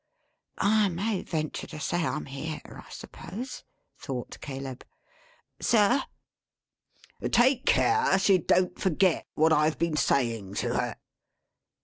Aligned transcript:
"I 0.57 0.89
may 0.89 1.21
venture 1.21 1.67
to 1.67 1.79
say 1.79 2.03
I'm 2.03 2.25
here, 2.25 2.59
I 2.65 2.89
suppose," 2.89 3.63
thought 3.99 4.41
Caleb. 4.41 4.83
"Sir!" 5.59 6.01
"Take 7.29 7.67
care 7.67 8.17
she 8.17 8.39
don't 8.39 8.79
forget 8.81 9.27
what 9.35 9.53
I've 9.53 9.77
been 9.77 9.95
saying 9.97 10.55
to 10.55 10.73
her." 10.73 10.95